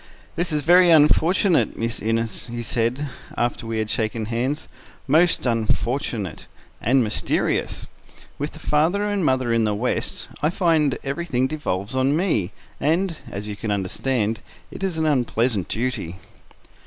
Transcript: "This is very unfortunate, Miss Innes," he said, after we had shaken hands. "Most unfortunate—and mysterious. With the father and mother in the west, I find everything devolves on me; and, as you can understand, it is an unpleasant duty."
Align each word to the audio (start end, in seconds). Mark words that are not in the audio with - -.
"This 0.35 0.51
is 0.51 0.63
very 0.63 0.89
unfortunate, 0.89 1.77
Miss 1.77 1.99
Innes," 2.01 2.47
he 2.47 2.63
said, 2.63 3.07
after 3.37 3.67
we 3.67 3.77
had 3.77 3.87
shaken 3.87 4.25
hands. 4.25 4.67
"Most 5.05 5.45
unfortunate—and 5.45 7.03
mysterious. 7.03 7.85
With 8.39 8.53
the 8.53 8.57
father 8.59 9.03
and 9.05 9.23
mother 9.23 9.53
in 9.53 9.63
the 9.63 9.75
west, 9.75 10.27
I 10.41 10.49
find 10.49 10.97
everything 11.03 11.45
devolves 11.45 11.93
on 11.93 12.17
me; 12.17 12.49
and, 12.79 13.19
as 13.29 13.47
you 13.47 13.55
can 13.55 13.69
understand, 13.69 14.41
it 14.71 14.81
is 14.81 14.97
an 14.97 15.05
unpleasant 15.05 15.67
duty." 15.67 16.15